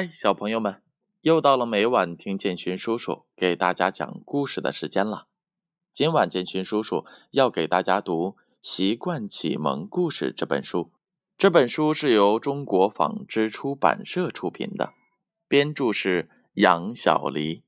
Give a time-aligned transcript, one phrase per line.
[0.00, 0.80] 嗨，小朋友们，
[1.20, 5.26] 又到了每晚听建勋叔叔给大家讲故事的时间了。
[5.92, 8.28] 今晚建勋叔叔要给大家读
[8.62, 10.90] 《习惯启蒙故事》这本书。
[11.36, 14.94] 这本书是由中国纺织出版社出品的，
[15.46, 17.62] 编著是杨小黎。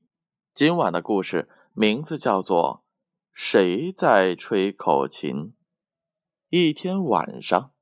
[0.55, 2.83] 今晚的故事名字叫做
[3.31, 5.35] 《谁在吹口琴》。
[6.49, 7.72] 一天晚上。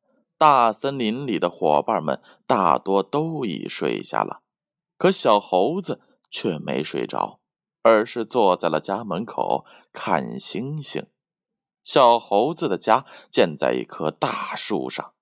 [0.41, 4.41] 大森林里的伙伴们大多都已睡下了，
[4.98, 7.40] 可小猴子却没睡着，
[7.84, 11.05] 而是坐在了家门口看星星。
[11.84, 15.14] 小猴子的家建在一棵大树上，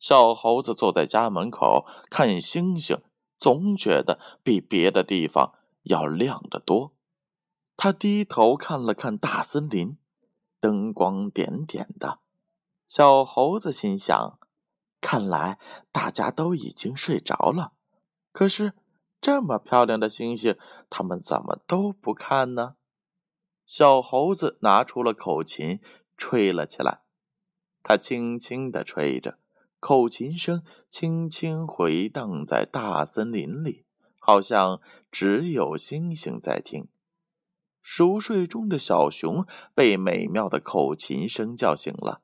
[0.00, 3.00] 小猴子坐在家门口看星星，
[3.38, 5.52] 总觉得比别的地方
[5.84, 6.92] 要亮得多。
[7.76, 9.96] 他低头看了看大森林，
[10.58, 12.18] 灯光点点的。
[12.88, 14.40] 小猴子心想。
[15.00, 15.58] 看来
[15.92, 17.72] 大家都已经睡着了，
[18.32, 18.72] 可是
[19.20, 20.56] 这么漂亮的星星，
[20.90, 22.74] 他们怎么都不看呢？
[23.64, 25.80] 小猴子拿出了口琴，
[26.16, 27.02] 吹了起来。
[27.82, 29.38] 他轻轻地吹着，
[29.78, 33.84] 口琴声轻轻回荡在大森林里，
[34.18, 36.88] 好像只有星星在听。
[37.80, 42.22] 熟睡中的小熊被美妙的口琴声叫醒了，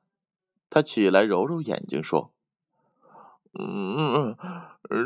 [0.69, 2.32] 他起来揉揉眼睛说。
[3.59, 4.35] 嗯，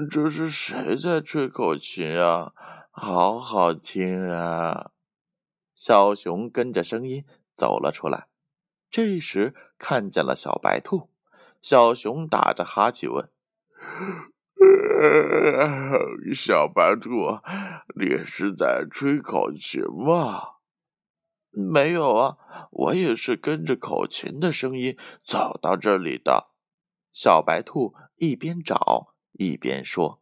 [0.09, 2.53] 这是谁在吹口琴啊？
[2.91, 4.91] 好好听啊！
[5.75, 8.27] 小熊跟着声音走了出来，
[8.89, 11.09] 这时看见了小白兔。
[11.61, 13.29] 小熊打着哈欠问
[16.33, 17.39] ：“小白兔，
[17.95, 20.53] 你是在吹口琴吗
[21.51, 22.37] ？”“没有啊，
[22.71, 26.47] 我也是跟着口琴的声音走到这里的。”
[27.13, 30.19] 小白兔一边找一边说：“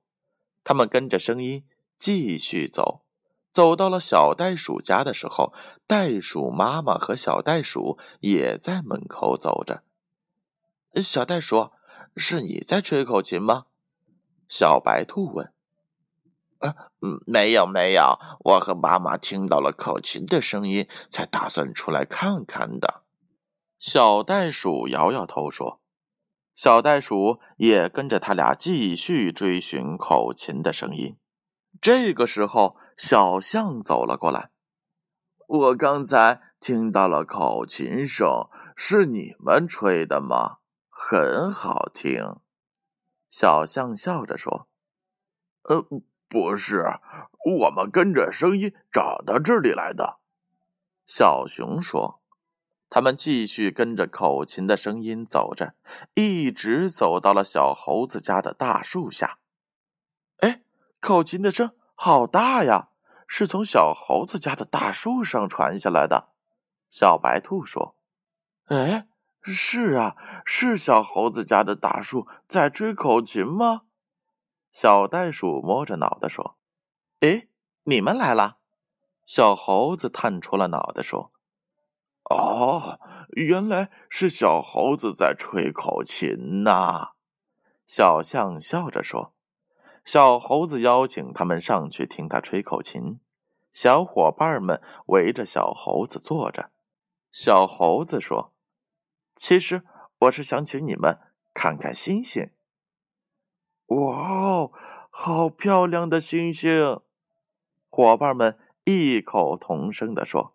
[0.64, 1.66] 他们跟着声音
[1.98, 3.06] 继续走，
[3.52, 5.54] 走到了小袋鼠家的时候，
[5.88, 9.84] 袋鼠妈妈和小袋鼠也在门口走着。
[11.02, 11.72] 小袋鼠，
[12.18, 13.68] 是你在吹口琴吗？”
[14.50, 15.54] 小白兔问。
[16.60, 16.76] “呃，
[17.26, 23.04] 没有没有，我和妈妈听到了口琴的声音，才打算出来看看的。”
[23.80, 25.80] 小袋鼠摇摇头说。
[26.56, 31.18] 小袋鼠也跟着他俩继续追寻口琴的声音。
[31.82, 34.52] 这个时候，小象走了过来。
[35.48, 40.60] 我刚才听到了口琴声，是你们吹的吗？
[40.90, 42.38] 很好听。
[43.30, 44.70] 小象笑着说
[45.68, 45.86] ：“呃，
[46.30, 46.86] 不是，
[47.60, 50.20] 我们跟着声音找到这里来的。”
[51.06, 52.22] 小熊说。
[52.90, 55.74] 他们继续跟着口琴的声音走着，
[56.14, 59.40] 一直走到了小猴子家的大树下。
[60.38, 60.62] 哎，
[61.02, 62.90] 口琴的声好大呀，
[63.28, 66.30] 是从小猴子家的大树上传下来的。
[66.90, 67.98] 小白兔说
[68.68, 69.08] ：“哎，
[69.42, 70.16] 是啊，
[70.46, 73.82] 是小猴子家的大树在吹口琴吗？”
[74.72, 76.58] 小袋鼠摸着脑袋说
[77.22, 77.48] ：“哎，
[77.84, 78.60] 你们来了。”
[79.26, 81.32] 小猴子探出了脑袋说。
[82.30, 83.00] 哦，
[83.34, 87.10] 原来是小猴子在吹口琴呐！
[87.86, 89.36] 小象笑着说
[90.04, 93.20] ：“小猴子邀请他们上去听他吹口琴。”
[93.72, 96.72] 小伙伴们围着小猴子坐着。
[97.32, 98.54] 小猴子说
[99.36, 99.84] ：“其实
[100.20, 101.20] 我是想请你们
[101.54, 102.50] 看看星星。”
[103.88, 104.72] 哇哦，
[105.12, 107.00] 好漂亮的星星！
[107.92, 110.55] 伙伴们异口同声地说。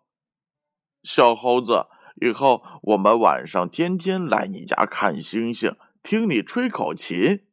[1.03, 1.87] 小猴子，
[2.21, 7.47] 以后我们晚上天天来你家看星星，听你吹口琴。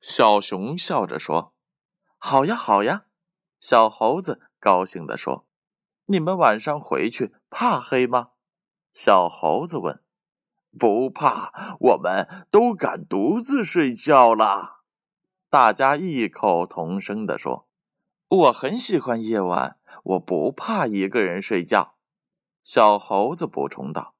[0.00, 1.54] 小熊笑着说
[2.16, 3.04] ：“好呀，好呀。”
[3.60, 5.46] 小猴子高兴地说
[6.06, 8.30] ：“你们晚上回去怕黑吗？”
[8.94, 10.02] 小猴子问。
[10.78, 14.82] “不怕，我们都敢独自睡觉了。”
[15.50, 17.68] 大家异口同声地说
[18.28, 21.94] ：“我很喜欢夜晚，我不怕一个人睡觉。”
[22.66, 24.16] 小猴子补充道：“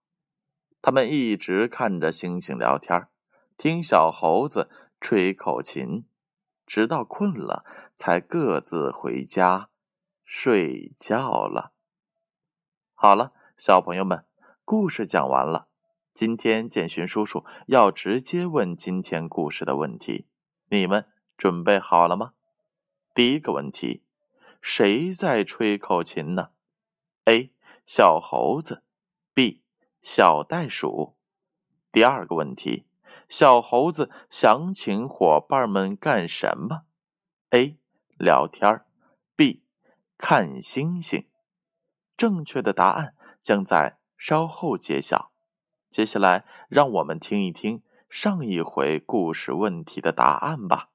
[0.81, 3.09] 他们一直看着星星聊天，
[3.57, 4.71] 听小猴子
[5.01, 6.05] 吹口琴，
[6.65, 7.65] 直到困了，
[7.97, 9.71] 才各自回家
[10.25, 11.73] 睡觉了。”
[12.95, 14.25] 好了，小朋友们，
[14.65, 15.67] 故事讲完了。
[16.15, 20.29] 今天建勋叔叔要直接问今天故事的问题，
[20.69, 22.35] 你们准备好了吗？
[23.13, 24.05] 第一个问题：
[24.63, 26.51] 谁在吹口琴呢
[27.25, 27.56] ？A。
[27.87, 28.83] 小猴子
[29.33, 29.62] ，B，
[30.03, 31.17] 小袋鼠。
[31.93, 32.85] 第二个问题，
[33.29, 36.83] 小猴子想请伙伴们干什么
[37.50, 37.79] ？A，
[38.19, 38.83] 聊天
[39.37, 39.61] ；B.
[40.19, 41.29] 看星星。
[42.17, 45.31] 正确的答案将在稍后揭晓。
[45.88, 50.91] 接下来，让我们听一听上一回故事问题的答案吧。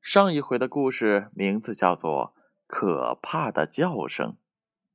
[0.00, 2.32] 上一回的故事名字叫做
[2.68, 4.30] 《可怕的叫声》。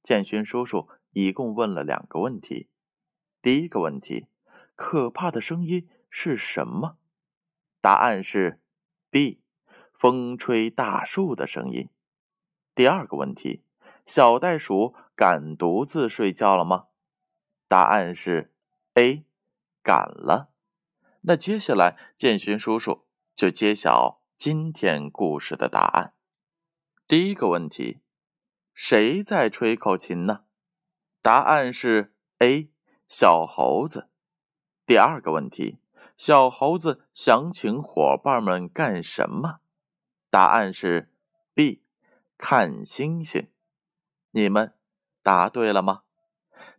[0.01, 0.87] 建勋叔叔
[1.25, 2.69] 一共问了两个问题。
[3.41, 4.27] 第一个问题：
[4.75, 6.97] 可怕的声音是什么？
[7.81, 8.61] 答案是
[9.09, 9.41] B，
[9.91, 11.89] 风吹大树的声音。
[12.75, 13.63] 第二个问题：
[14.05, 16.87] 小袋鼠敢独自睡觉了吗？
[17.67, 18.53] 答案是
[18.93, 19.25] A，
[19.81, 20.51] 敢了。
[21.21, 23.05] 那接下来建勋叔叔
[23.35, 26.13] 就揭晓今天故事的答案。
[27.07, 28.01] 第一个问题：
[28.73, 30.43] 谁在吹口琴呢？
[31.27, 32.69] 答案是 A，
[33.09, 34.07] 小猴子。
[34.85, 35.77] 第二个问题：
[36.15, 39.59] 小猴子想请伙伴们干什么？
[40.29, 41.11] 答案是
[41.53, 41.81] B，
[42.37, 43.49] 看星星。
[44.31, 44.73] 你们
[45.21, 46.03] 答对了吗？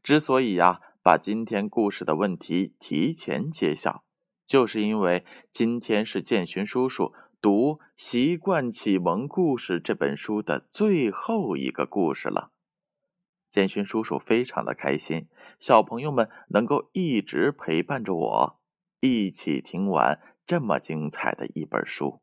[0.02, 4.02] 之所以呀把今天故事的问题提前揭晓，
[4.46, 7.12] 就是因为今天是建勋叔叔
[7.42, 12.50] 读《习惯启蒙故事》这本书的最后一个故事了。
[13.50, 15.26] 建勋叔叔非常的开心，
[15.58, 18.60] 小朋友们能够一直陪伴着我，
[19.00, 22.20] 一起听完这么精彩的一本书。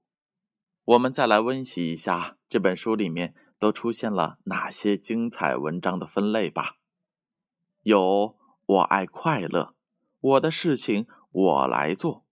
[0.84, 6.78] 我们再来温习一下这本书里面都出现了哪些精彩文章的分类吧。
[7.82, 8.36] 有
[8.68, 9.74] 我爱快乐，
[10.20, 12.24] 我的事情我来做，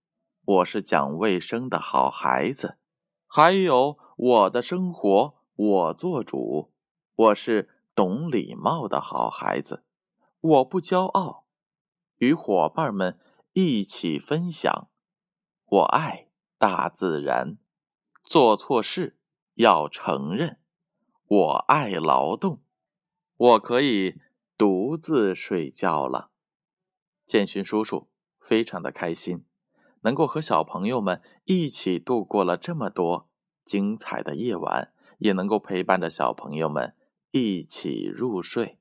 [0.45, 2.77] 我是讲卫生的好孩子，
[3.25, 6.71] 还有我的生活我做主，
[7.15, 7.71] 我是。
[7.95, 9.83] 懂礼貌的好孩子，
[10.39, 11.45] 我不骄傲，
[12.17, 13.19] 与伙伴们
[13.53, 14.89] 一起分享。
[15.65, 17.57] 我爱大自然，
[18.23, 19.17] 做错事
[19.55, 20.59] 要承认。
[21.27, 22.61] 我爱劳动，
[23.37, 24.19] 我可以
[24.57, 26.31] 独自睡觉了。
[27.25, 28.09] 建勋叔叔
[28.39, 29.45] 非常的开心，
[30.01, 33.29] 能够和小朋友们一起度过了这么多
[33.63, 36.95] 精彩的夜晚，也能够陪伴着小朋友们。
[37.35, 38.77] 一起入睡。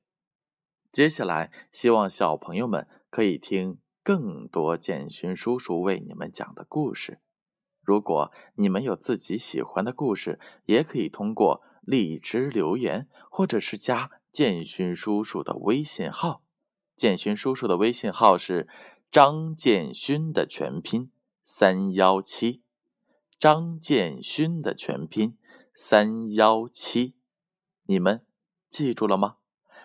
[0.91, 7.19] 接下来，希望小朋友们可以听更多建勋叔叔为你们讲的故事。
[7.81, 16.43] 如果你们有自己喜欢的故事，也可以通过荔枝留言，或者是加建勋叔叔的微信号。
[16.95, 18.69] 建勋叔叔的微信号是
[19.09, 21.09] 张建勋的全拼
[21.43, 22.61] 三幺七。
[23.39, 25.39] 张建勋的全拼
[25.73, 27.15] 三幺七，
[27.87, 28.23] 你们。
[28.73, 29.37] 记住了吗？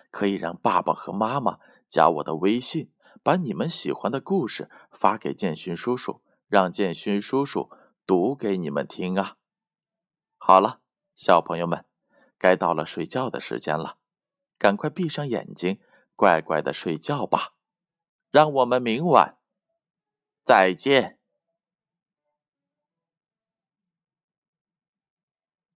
[0.09, 2.91] 可以让爸爸和妈妈加我的微信，
[3.21, 7.69] 把你们喜欢的故事发给建勋叔叔，让建勋叔叔
[8.07, 9.37] 读给你们听啊！
[10.39, 10.81] 好了，
[11.15, 11.85] 小朋友们，
[12.39, 13.97] 该到了睡觉的时间了，
[14.57, 15.79] 赶快闭上眼睛，
[16.15, 17.53] 乖乖的睡觉吧。
[18.31, 19.37] 让我们明晚
[20.43, 21.18] 再见。